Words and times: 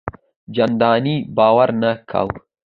چنداني 0.55 1.15
باور 1.37 1.69
نه 1.81 1.91
کاوه. 2.09 2.37